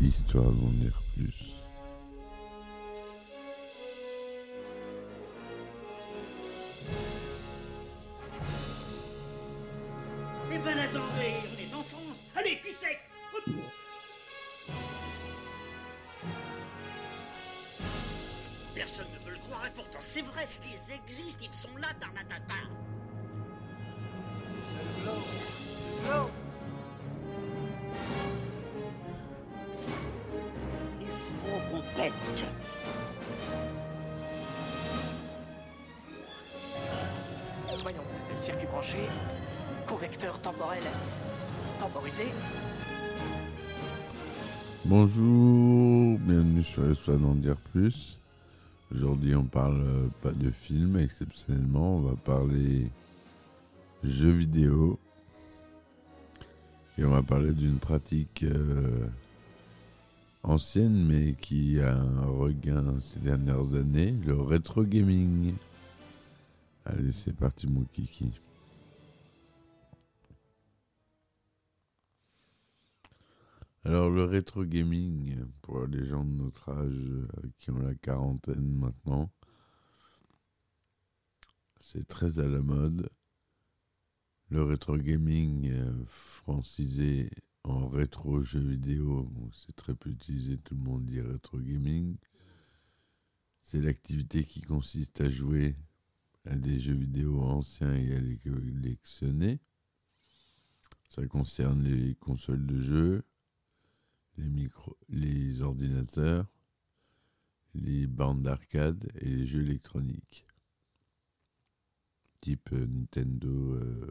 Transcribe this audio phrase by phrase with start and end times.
[0.00, 1.52] histoire d'en dire plus.
[38.40, 38.96] Circuit branché,
[39.86, 40.82] convecteur temporel
[41.78, 42.22] temporisé.
[44.86, 48.18] Bonjour, bienvenue sur Histoire d'en dire plus.
[48.94, 49.84] Aujourd'hui, on parle
[50.22, 52.86] pas de film, exceptionnellement, on va parler
[54.04, 54.98] jeux vidéo.
[56.96, 59.06] Et on va parler d'une pratique euh,
[60.44, 65.52] ancienne, mais qui a un regain ces dernières années, le rétro gaming.
[66.86, 68.32] Allez, c'est parti, mon kiki.
[73.84, 77.26] Alors le rétro gaming, pour les gens de notre âge euh,
[77.58, 79.30] qui ont la quarantaine maintenant,
[81.80, 83.08] c'est très à la mode.
[84.50, 87.30] Le rétro gaming euh, francisé
[87.64, 92.16] en rétro jeux vidéo, c'est très utilisé, tout le monde dit rétro gaming.
[93.62, 95.76] C'est l'activité qui consiste à jouer
[96.46, 99.60] à des jeux vidéo anciens et à les collectionner.
[101.10, 103.24] Ça concerne les consoles de jeux,
[105.08, 106.46] les, ordinateurs,
[107.74, 110.46] les bandes d'arcade et les jeux électroniques.
[112.40, 114.10] Type euh, Nintendo, euh,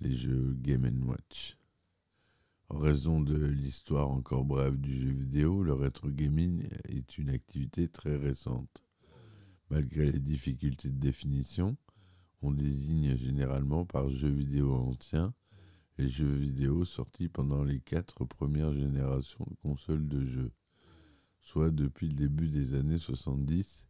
[0.00, 1.56] les jeux Game Watch.
[2.70, 7.88] En raison de l'histoire encore brève du jeu vidéo, le rétro gaming est une activité
[7.88, 8.83] très récente.
[9.70, 11.76] Malgré les difficultés de définition,
[12.42, 15.34] on désigne généralement par jeu vidéo ancien
[15.98, 20.52] les jeux vidéo sortis pendant les quatre premières générations de consoles de jeux,
[21.40, 23.86] soit depuis le début des années 70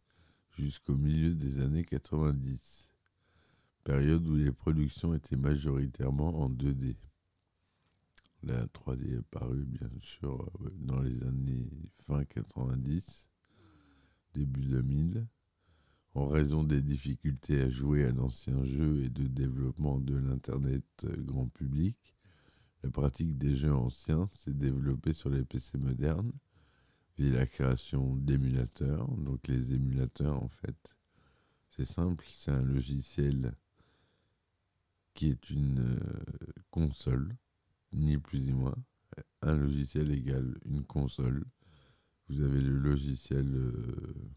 [0.51, 2.91] jusqu'au milieu des années 90,
[3.83, 6.95] période où les productions étaient majoritairement en 2D.
[8.43, 11.67] La 3D est apparue bien sûr euh, dans les années
[12.03, 13.27] fin 90,
[14.35, 15.25] début 2000.
[16.15, 21.13] En raison des difficultés à jouer à d'anciens jeux et de développement de l'Internet euh,
[21.17, 21.97] grand public,
[22.83, 26.31] la pratique des jeux anciens s'est développée sur les PC modernes
[27.17, 29.11] via la création d'émulateurs.
[29.17, 30.95] Donc les émulateurs, en fait,
[31.71, 33.53] c'est simple, c'est un logiciel
[35.15, 37.35] qui est une euh, console,
[37.91, 38.77] ni plus ni moins.
[39.41, 41.43] Un logiciel égale une console.
[42.29, 43.53] Vous avez le logiciel...
[43.53, 44.31] Euh,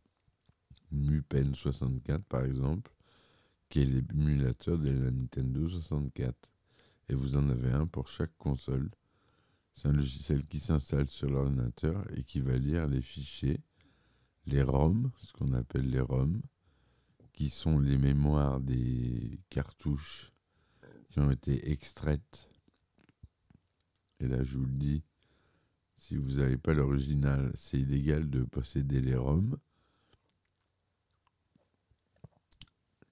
[0.93, 2.93] Mupen 64 par exemple,
[3.69, 6.35] qui est l'émulateur de la Nintendo 64.
[7.11, 8.91] Et vous en avez un pour chaque console.
[9.73, 13.61] C'est un logiciel qui s'installe sur l'ordinateur et qui va lire les fichiers,
[14.47, 16.41] les ROM, ce qu'on appelle les ROM,
[17.33, 20.33] qui sont les mémoires des cartouches
[21.11, 22.49] qui ont été extraites.
[24.21, 25.05] Et là, je vous le dis,
[25.97, 29.57] si vous n'avez pas l'original, c'est illégal de posséder les ROM.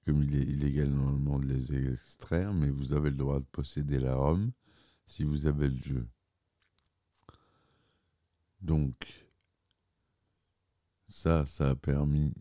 [0.07, 3.99] Comme il est illégal normalement de les extraire, mais vous avez le droit de posséder
[3.99, 4.53] la ROM
[5.09, 6.07] si vous avez le jeu.
[8.61, 9.27] Donc,
[11.09, 12.33] ça, ça a permis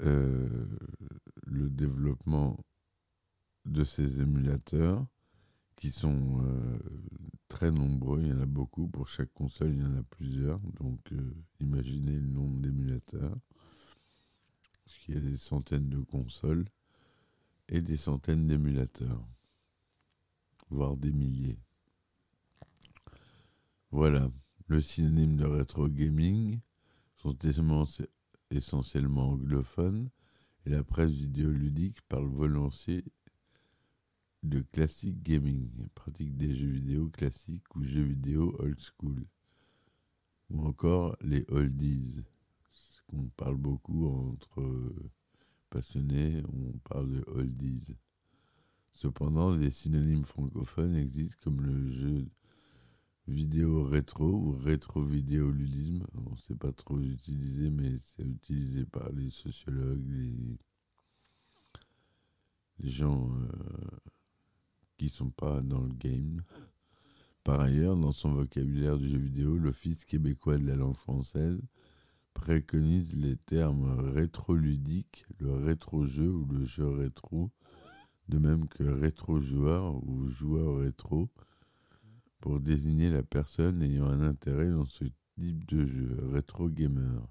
[0.00, 0.66] euh,
[1.46, 2.58] le développement
[3.64, 5.06] de ces émulateurs
[5.76, 6.78] qui sont euh,
[7.46, 10.58] très nombreux, il y en a beaucoup, pour chaque console il y en a plusieurs,
[10.80, 13.38] donc euh, imaginez le nombre d'émulateurs
[14.88, 16.64] parce qu'il y a des centaines de consoles
[17.68, 19.22] et des centaines d'émulateurs,
[20.70, 21.58] voire des milliers.
[23.90, 24.30] Voilà,
[24.66, 26.60] le synonyme de rétro gaming
[27.16, 27.36] sont
[28.50, 30.08] essentiellement anglophones
[30.64, 33.04] et la presse vidéoludique parle volontiers
[34.42, 39.26] de classic gaming, pratique des jeux vidéo classiques ou jeux vidéo old school,
[40.48, 42.24] ou encore les oldies
[43.12, 44.92] on parle beaucoup entre
[45.70, 47.96] passionnés, on parle de oldies.
[48.94, 52.26] Cependant, des synonymes francophones existent comme le jeu
[53.28, 56.06] vidéo rétro ou rétro-vidéoludisme.
[56.14, 60.58] On ne sait pas trop utiliser, mais c'est utilisé par les sociologues, les,
[62.90, 63.48] gens euh,
[64.96, 66.42] qui sont pas dans le game.
[67.44, 71.60] Par ailleurs, dans son vocabulaire du jeu vidéo, l'Office québécois de la langue française
[72.38, 77.50] préconise les termes rétro-ludique, le rétro-jeu ou le jeu rétro,
[78.28, 81.28] de même que rétro-joueur ou joueur rétro,
[82.40, 85.04] pour désigner la personne ayant un intérêt dans ce
[85.34, 87.26] type de jeu, rétro-gamer.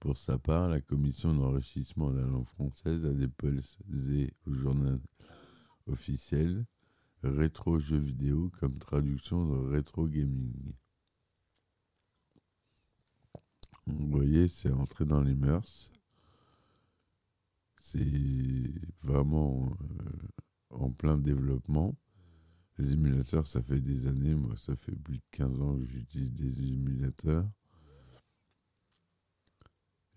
[0.00, 5.00] Pour sa part, la commission d'enrichissement de la langue française a déposé au journal
[5.86, 6.64] officiel
[7.22, 10.72] rétro jeux vidéo comme traduction de rétro gaming.
[13.88, 15.90] Vous voyez, c'est entré dans les mœurs.
[17.80, 20.28] C'est vraiment euh,
[20.70, 21.96] en plein développement.
[22.78, 26.32] Les émulateurs, ça fait des années, moi ça fait plus de 15 ans que j'utilise
[26.32, 27.48] des émulateurs.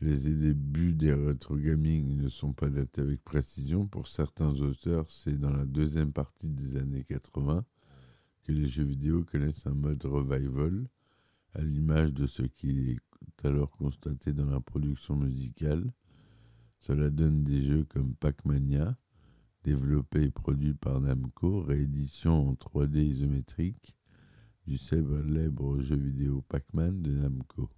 [0.01, 3.87] Les débuts des rétro gaming ne sont pas datés avec précision.
[3.87, 7.63] Pour certains auteurs, c'est dans la deuxième partie des années 80
[8.43, 10.87] que les jeux vidéo connaissent un mode revival,
[11.53, 12.99] à l'image de ce qui est
[13.43, 15.91] alors constaté dans la production musicale.
[16.79, 18.97] Cela donne des jeux comme Pac-Mania,
[19.63, 23.95] développé et produit par Namco, réédition en 3D isométrique
[24.67, 27.69] du célèbre jeu vidéo Pac-Man de Namco.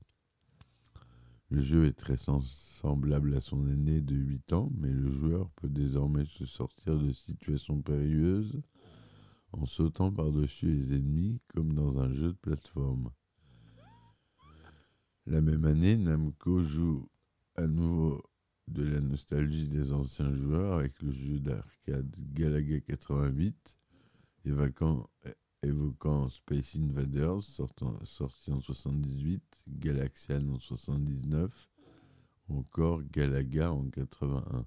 [1.49, 5.69] Le jeu est très semblable à son aîné de 8 ans, mais le joueur peut
[5.69, 8.61] désormais se sortir de situations périlleuses
[9.51, 13.11] en sautant par-dessus les ennemis comme dans un jeu de plateforme.
[15.25, 17.09] La même année, Namco joue
[17.55, 18.21] à nouveau
[18.67, 23.77] de la nostalgie des anciens joueurs avec le jeu d'arcade Galaga 88,
[24.43, 31.69] évoquant Space Invaders, sorti en 78, Galaxian en 79,
[32.49, 34.65] ou encore Galaga en 81.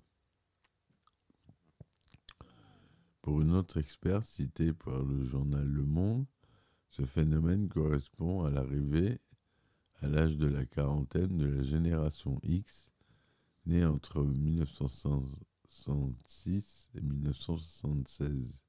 [3.21, 6.25] Pour une autre experte citée par le journal Le Monde,
[6.89, 9.21] ce phénomène correspond à l'arrivée
[10.03, 12.91] à l'âge de la quarantaine de la génération X,
[13.65, 18.63] née entre 1966 et 1976.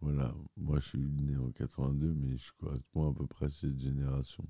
[0.00, 3.78] Voilà, moi je suis né en 82, mais je correspond à peu près à cette
[3.78, 4.44] génération.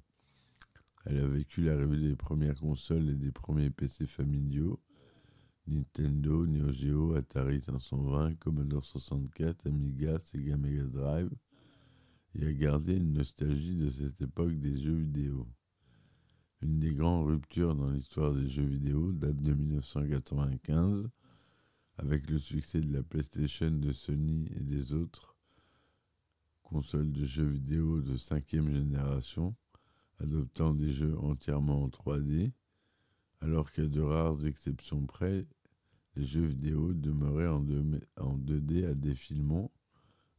[1.04, 4.80] Elle a vécu l'arrivée des premières consoles et des premiers PC familiaux,
[5.66, 11.30] Nintendo, Neo Geo, Atari 520, Commodore 64, Amiga, Sega Mega Drive,
[12.34, 15.46] et a gardé une nostalgie de cette époque des jeux vidéo.
[16.60, 21.08] Une des grandes ruptures dans l'histoire des jeux vidéo date de 1995,
[21.98, 25.32] avec le succès de la PlayStation de Sony et des autres
[26.72, 29.54] console de jeux vidéo de cinquième génération,
[30.20, 32.50] adoptant des jeux entièrement en 3D,
[33.42, 35.46] alors qu'à de rares exceptions près,
[36.16, 37.62] les jeux vidéo demeuraient en,
[38.38, 39.70] 2D à défilement,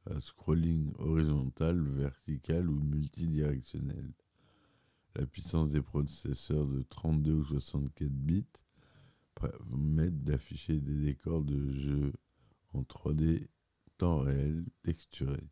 [0.09, 4.11] à scrolling horizontal, vertical ou multidirectionnel.
[5.15, 8.45] La puissance des processeurs de 32 ou 64 bits
[9.35, 12.13] permettent d'afficher des décors de jeux
[12.73, 13.47] en 3D
[13.97, 15.49] temps réel texturés.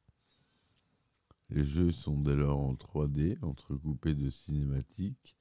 [1.50, 5.36] Les jeux sont dès lors en 3D, entrecoupés de cinématiques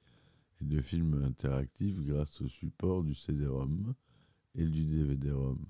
[0.61, 3.93] et de films interactifs grâce au support du CD-ROM
[4.55, 5.65] et du DVD-ROM.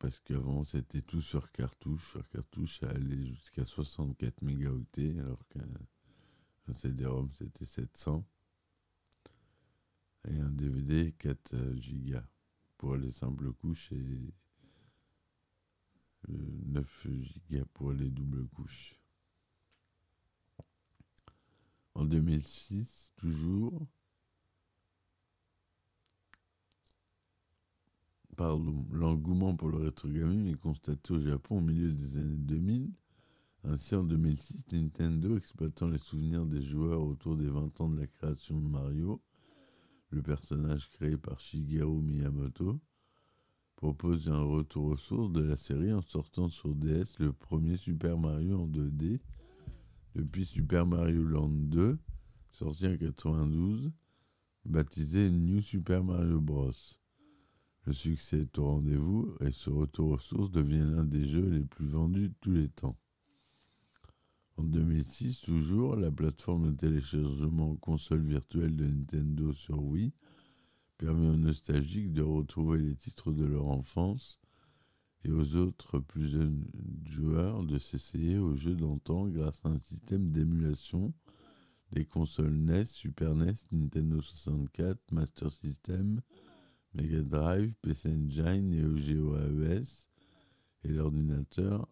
[0.00, 2.12] Parce qu'avant c'était tout sur cartouche.
[2.12, 8.26] Sur cartouche, ça allait jusqu'à 64 mégaoctets, alors qu'un CD-ROM c'était 700.
[10.28, 12.26] Et un DVD 4 gigas
[12.78, 14.34] pour les simples couches et
[16.28, 17.06] 9
[17.50, 18.98] Go pour les doubles couches.
[21.94, 23.86] En 2006, toujours,
[28.92, 32.90] l'engouement pour le rétro gaming est constaté au Japon au milieu des années 2000.
[33.64, 38.06] Ainsi, en 2006, Nintendo, exploitant les souvenirs des joueurs autour des 20 ans de la
[38.06, 39.20] création de Mario,
[40.08, 42.80] le personnage créé par Shigeru Miyamoto,
[43.76, 48.18] propose un retour aux sources de la série en sortant sur DS le premier Super
[48.18, 49.20] Mario en 2D
[50.14, 51.98] depuis Super Mario Land 2,
[52.50, 53.92] sorti en 92,
[54.64, 56.72] baptisé New Super Mario Bros.
[57.86, 61.64] Le succès est au rendez-vous et ce retour aux sources devient l'un des jeux les
[61.64, 62.98] plus vendus de tous les temps.
[64.56, 70.12] En 2006, toujours, la plateforme de téléchargement console virtuelle de Nintendo sur Wii
[70.98, 74.38] permet aux nostalgiques de retrouver les titres de leur enfance
[75.24, 76.66] et aux autres plus jeunes
[77.06, 81.14] joueurs de s'essayer aux jeux d'antan grâce à un système d'émulation
[81.92, 86.20] des consoles NES, Super NES, Nintendo 64, Master System,
[86.92, 90.08] Mega Drive, PC Engine, Neo Geo AES
[90.82, 91.86] et l'ordinateur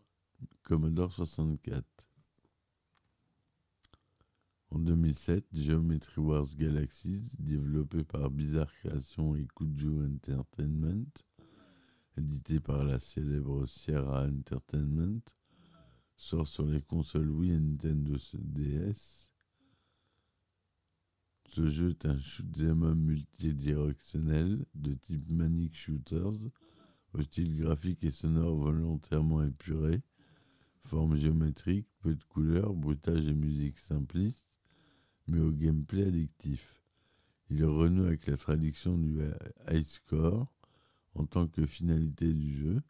[0.63, 1.85] Commodore 64.
[4.71, 11.07] En 2007, Geometry Wars Galaxies, développé par Bizarre Creations et Kujo Entertainment,
[12.17, 15.23] édité par la célèbre Sierra Entertainment,
[16.17, 19.31] sort sur les consoles Wii et Nintendo DS.
[21.49, 26.51] Ce jeu est un shoot'em up multidirectionnel de type Manic Shooters,
[27.15, 30.03] au style graphique et sonore volontairement épuré,
[30.83, 34.47] forme géométrique, peu de couleurs, bruitage et musique simpliste,
[35.27, 36.83] mais au gameplay addictif.
[37.49, 39.19] Il renoue avec la traduction du
[39.71, 40.53] high score
[41.15, 42.83] en tant que finalité du jeu.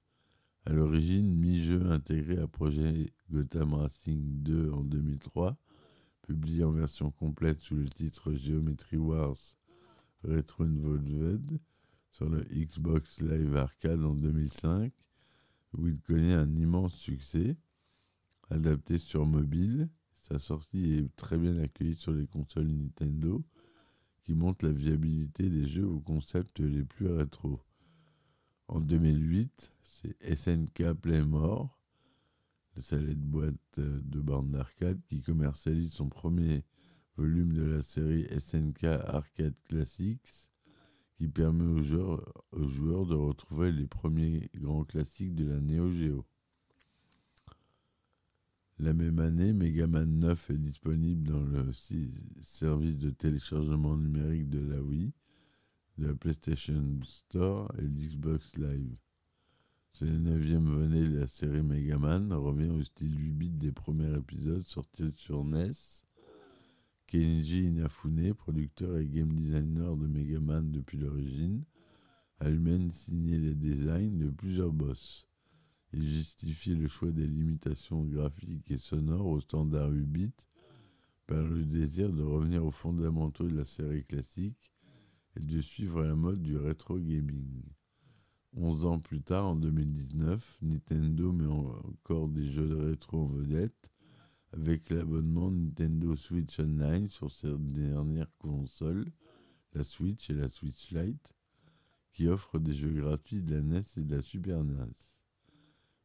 [0.66, 5.56] À l'origine, mi-jeu intégré à projet Gotham Racing 2 en 2003,
[6.28, 9.38] publié en version complète sous le titre Geometry Wars
[10.22, 11.58] Retro Involved
[12.10, 14.92] sur le Xbox Live Arcade en 2005,
[15.72, 17.56] où il connaît un immense succès,
[18.50, 19.88] adapté sur mobile.
[20.20, 23.42] Sa sortie est très bien accueillie sur les consoles Nintendo,
[24.22, 27.62] qui montre la viabilité des jeux aux concepts les plus rétro.
[28.66, 31.77] En 2008, c'est SNK Playmore,
[32.78, 36.64] de boîte euh, de bande d'arcade, qui commercialise son premier
[37.16, 40.50] volume de la série SNK Arcade Classics,
[41.16, 46.24] qui permet aux joueurs, de retrouver les premiers grands classiques de la Neo Geo.
[48.78, 51.72] La même année, Megaman 9 est disponible dans le
[52.40, 55.12] service de téléchargement numérique de la Wii,
[55.98, 58.96] de la PlayStation Store et l'Xbox Live.
[59.98, 64.16] C'est le neuvième volet de la série Megaman, revient au style 8 bits des premiers
[64.16, 65.72] épisodes sortis sur NES.
[67.08, 71.64] Kenji Inafune, producteur et game designer de Megaman depuis l'origine,
[72.38, 75.26] a lui-même signé les designs de plusieurs boss.
[75.92, 80.46] Il justifie le choix des limitations graphiques et sonores au standard 8 bits
[81.26, 84.72] par le désir de revenir aux fondamentaux de la série classique
[85.34, 87.64] et de suivre la mode du rétro gaming.
[88.56, 93.90] 11 ans plus tard, en 2019, Nintendo met encore des jeux de rétro en vedette
[94.52, 99.06] avec l'abonnement Nintendo Switch Online sur ses dernières consoles,
[99.74, 101.34] la Switch et la Switch Lite,
[102.12, 104.92] qui offrent des jeux gratuits de la NES et de la Super NES.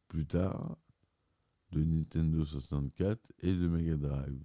[0.08, 0.76] Plus tard,
[1.72, 4.44] de Nintendo 64 et de Mega Drive.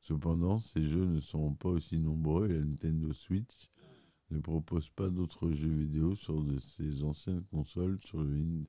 [0.00, 3.70] Cependant, ces jeux ne seront pas aussi nombreux et la Nintendo Switch
[4.30, 8.64] ne propose pas d'autres jeux vidéo sur de ses anciennes consoles sur le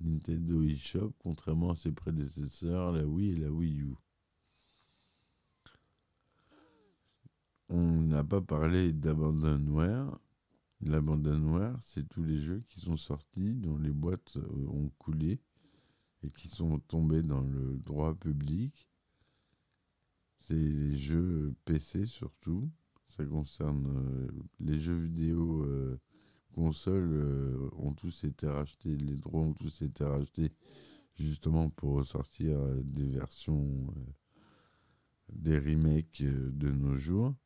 [0.00, 3.94] Nintendo eShop, contrairement à ses prédécesseurs, la Wii et la Wii U.
[7.68, 10.18] On n'a pas parlé d'Abandonware.
[10.80, 15.40] L'Abandonware, c'est tous les jeux qui sont sortis, dont les boîtes euh, ont coulé
[16.22, 18.88] et qui sont tombés dans le droit public.
[20.40, 22.70] C'est les jeux PC surtout.
[23.16, 24.28] Ça concerne euh,
[24.58, 26.00] les jeux vidéo euh,
[26.52, 30.50] consoles euh, ont tous été rachetés, les droits ont tous été rachetés
[31.14, 33.86] justement pour sortir des versions,
[35.32, 37.36] des remakes de nos jours.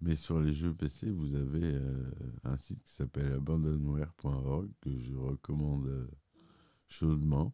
[0.00, 1.80] Mais sur les jeux PC, vous avez
[2.44, 6.08] un site qui s'appelle abandonware.org que je recommande
[6.86, 7.52] chaudement.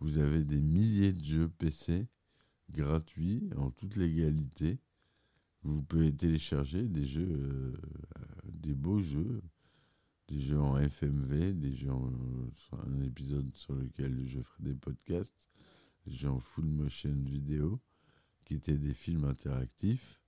[0.00, 2.08] Vous avez des milliers de jeux PC
[2.70, 4.80] gratuits en toute légalité
[5.62, 7.76] vous pouvez télécharger des jeux, euh,
[8.44, 9.42] des beaux jeux,
[10.28, 12.12] des jeux en FMV, des jeux en,
[12.72, 15.48] un épisode sur lequel je ferai des podcasts,
[16.06, 17.80] des jeux en full motion vidéo,
[18.44, 20.22] qui étaient des films interactifs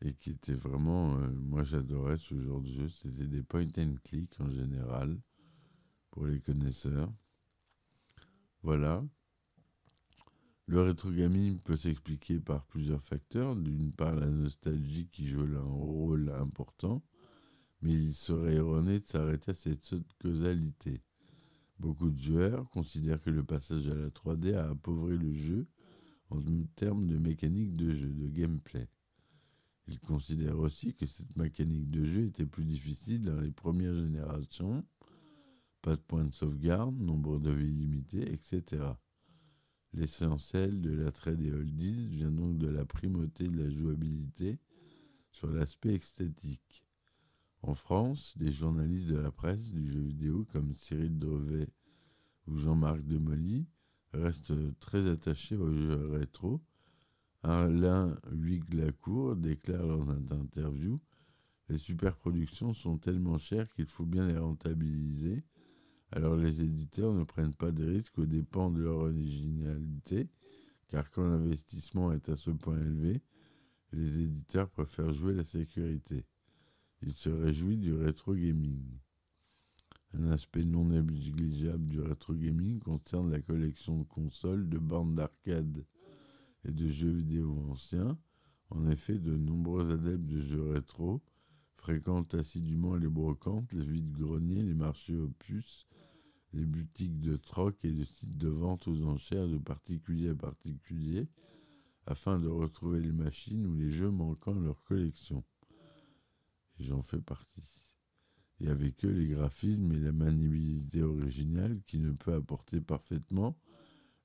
[0.00, 3.94] et qui étaient vraiment, euh, moi j'adorais ce genre de jeu, c'était des point and
[4.04, 5.18] click en général
[6.10, 7.12] pour les connaisseurs.
[8.62, 9.04] Voilà,
[10.66, 13.56] le rétro gaming peut s'expliquer par plusieurs facteurs.
[13.56, 17.02] D'une part, la nostalgie qui joue un rôle important,
[17.82, 21.02] mais il serait erroné de s'arrêter à cette causalité.
[21.78, 25.66] Beaucoup de joueurs considèrent que le passage à la 3D a appauvri le jeu
[26.30, 26.40] en
[26.76, 28.88] termes de mécanique de jeu, de gameplay.
[29.88, 34.84] Ils considèrent aussi que cette mécanique de jeu était plus difficile dans les premières générations,
[35.82, 38.84] pas de point de sauvegarde, nombre de vies limitées, etc.
[39.94, 44.58] L'essentiel de l'attrait des oldies vient donc de la primauté de la jouabilité
[45.30, 46.84] sur l'aspect esthétique.
[47.60, 51.68] En France, des journalistes de la presse du jeu vidéo comme Cyril Drevet
[52.46, 53.66] ou Jean-Marc Demolly
[54.12, 56.60] restent très attachés aux jeux rétro.
[57.42, 61.00] Alain Huyglacourt déclare dans une interview
[61.68, 65.44] Les superproductions sont tellement chères qu'il faut bien les rentabiliser.
[66.14, 70.28] Alors les éditeurs ne prennent pas de risques aux dépens de leur originalité,
[70.88, 73.22] car quand l'investissement est à ce point élevé,
[73.92, 76.26] les éditeurs préfèrent jouer la sécurité.
[77.00, 78.82] Ils se réjouissent du rétro gaming.
[80.12, 85.86] Un aspect non négligeable du rétro gaming concerne la collection de consoles, de bornes d'arcade
[86.66, 88.18] et de jeux vidéo anciens.
[88.68, 91.22] En effet, de nombreux adeptes de jeux rétro
[91.76, 95.86] fréquentent assidûment les brocantes, les vides-greniers, les marchés puces,
[96.52, 101.28] les boutiques de troc et les sites de vente aux enchères de particulier à particulier,
[102.06, 105.44] afin de retrouver les machines ou les jeux manquant à leur collection.
[106.78, 107.86] Et j'en fais partie.
[108.60, 113.56] Et avec eux, les graphismes et la maniabilité originale qui ne peut apporter parfaitement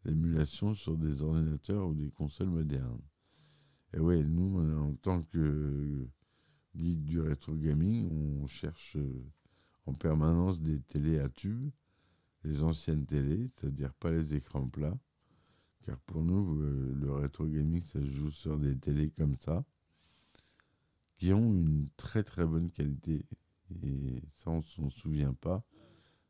[0.05, 3.01] l'émulation sur des ordinateurs ou des consoles modernes.
[3.93, 6.07] Et ouais, nous, en tant que
[6.75, 8.09] geek du rétro gaming,
[8.41, 8.97] on cherche
[9.85, 11.71] en permanence des télés à tubes,
[12.63, 14.97] anciennes télés, c'est-à-dire pas les écrans plats,
[15.85, 19.63] car pour nous, euh, le rétro gaming, ça se joue sur des télés comme ça,
[21.17, 23.25] qui ont une très très bonne qualité.
[23.83, 25.63] Et ça, on s'en souvient pas,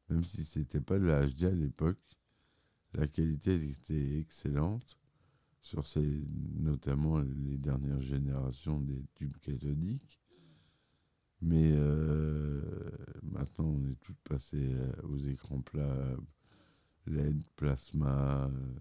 [0.09, 1.99] même si c'était pas de la HD à l'époque,
[2.93, 4.97] la qualité était excellente
[5.61, 6.23] sur ces,
[6.55, 10.19] notamment les dernières générations des tubes cathodiques.
[11.41, 12.61] Mais euh,
[13.23, 16.15] maintenant, on est tout passé euh, aux écrans plats,
[17.05, 18.79] LED, plasma, euh,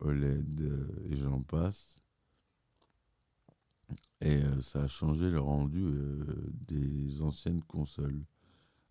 [0.00, 0.60] OLED
[1.10, 1.98] et j'en passe.
[4.20, 5.84] Et ça a changé le rendu
[6.66, 8.24] des anciennes consoles.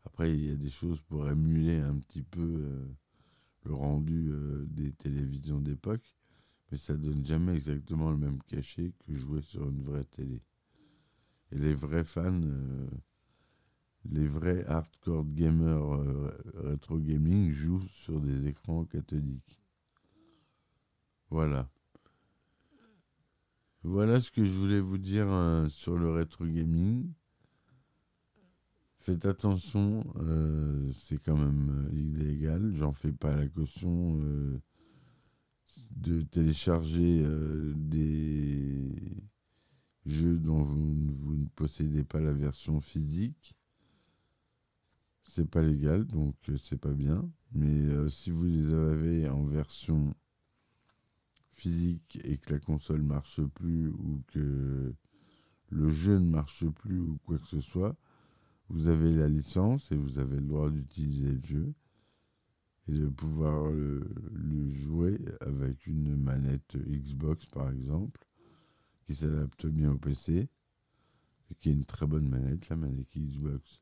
[0.06, 2.88] Après, il y a des choses pour émuler un petit peu
[3.66, 4.32] le rendu
[4.68, 6.16] des télévisions d'époque,
[6.72, 10.42] mais ça donne jamais exactement le même cachet que jouer sur une vraie télé.
[11.52, 12.90] Et les vrais fans, euh,
[14.06, 19.62] les vrais hardcore gamers euh, rétro gaming jouent sur des écrans cathodiques.
[21.30, 21.70] Voilà.
[23.84, 27.14] Voilà ce que je voulais vous dire hein, sur le rétro gaming.
[29.00, 32.74] Faites attention, euh, c'est quand même illégal.
[32.76, 34.20] J'en fais pas la caution
[35.92, 37.26] de télécharger
[37.76, 38.92] des
[40.08, 43.56] jeux dont vous, ne possédez pas la version physique.
[45.24, 47.30] C'est pas légal, donc euh, c'est pas bien.
[47.52, 50.16] Mais euh, si vous les avez en version
[51.52, 54.94] physique et que la console marche plus ou que
[55.70, 57.96] le jeu ne marche plus ou quoi que ce soit,
[58.70, 61.74] vous avez la licence et vous avez le droit d'utiliser le jeu
[62.88, 64.08] et de pouvoir le,
[64.72, 68.27] jouer avec une manette Xbox par exemple
[69.08, 70.50] qui s'adapte bien au PC
[71.50, 73.82] et qui est une très bonne manette, la manette Xbox.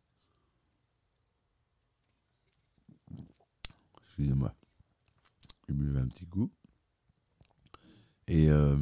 [4.03, 4.55] Excusez-moi.
[5.67, 6.51] Je buvais un petit coup.
[8.27, 8.77] Et euh,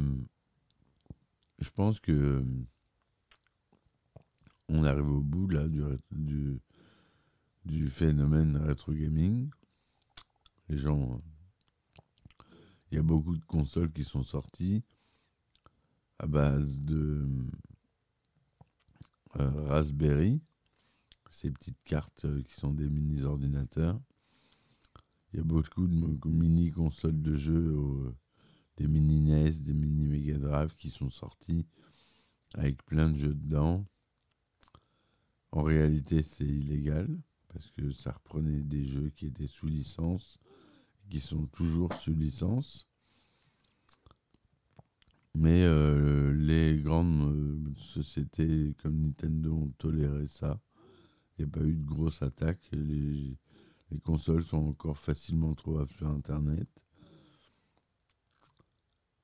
[1.60, 2.44] je pense que
[4.68, 6.60] on arrive au bout là du, du,
[7.64, 9.48] du phénomène rétro gaming.
[10.68, 11.22] Les gens,
[12.90, 14.84] il y a beaucoup de consoles qui sont sorties
[16.18, 17.26] à base de
[19.36, 20.40] euh, Raspberry,
[21.30, 24.00] ces petites cartes euh, qui sont des mini-ordinateurs.
[25.32, 28.14] Il y a beaucoup de mini consoles de jeux,
[28.76, 31.66] des mini NES, des mini Mega Drive qui sont sortis
[32.54, 33.84] avec plein de jeux dedans.
[35.50, 37.08] En réalité, c'est illégal
[37.48, 40.38] parce que ça reprenait des jeux qui étaient sous licence,
[41.10, 42.88] qui sont toujours sous licence.
[45.36, 45.73] Mais euh,
[46.94, 50.60] grandes euh, sociétés comme Nintendo ont toléré ça.
[51.36, 52.60] Il n'y a pas eu de grosse attaque.
[52.72, 53.36] Les,
[54.04, 56.68] consoles sont encore facilement trouvables sur Internet.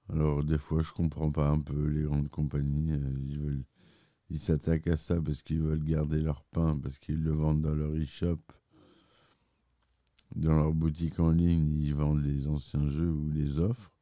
[0.08, 2.92] Alors des fois, je comprends pas un peu les grandes compagnies.
[2.92, 3.64] Euh, ils veulent,
[4.30, 7.74] ils s'attaquent à ça parce qu'ils veulent garder leur pain, parce qu'ils le vendent dans
[7.74, 8.40] leur e-shop.
[10.34, 13.92] Dans leur boutique en ligne, ils vendent les anciens jeux ou les offres.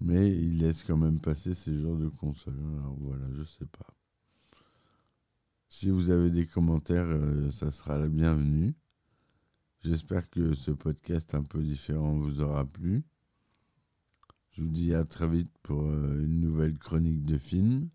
[0.00, 2.60] Mais il laisse quand même passer ces genres de consoles.
[2.78, 3.94] Alors voilà, je sais pas.
[5.70, 8.74] Si vous avez des commentaires, euh, ça sera la bienvenue.
[9.82, 13.04] J'espère que ce podcast un peu différent vous aura plu.
[14.52, 17.88] Je vous dis à très vite pour euh, une nouvelle chronique de film.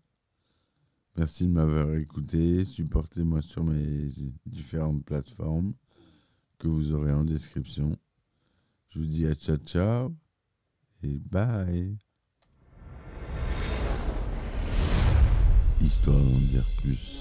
[1.16, 2.64] Merci de m'avoir écouté.
[2.64, 4.12] Supportez-moi sur mes
[4.46, 5.74] différentes plateformes
[6.58, 7.96] que vous aurez en description.
[8.90, 10.29] Je vous dis à ciao ciao
[11.02, 11.96] et bye.
[15.80, 17.20] Histoire d'en dire plus.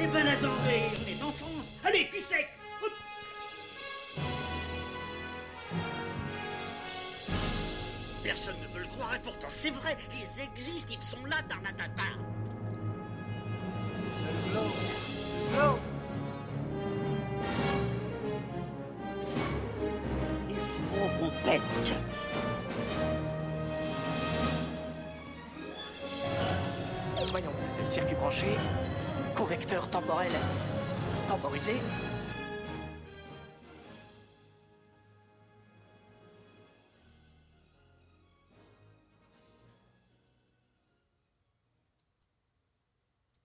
[0.00, 0.50] Eh ben attendez,
[0.98, 2.48] on est en France Allez, cul sec
[8.24, 12.31] Personne ne veut le croire et pourtant c'est vrai, ils existent, ils sont là, Tarnatata
[30.06, 30.30] Voyons,
[31.60, 32.21] circuit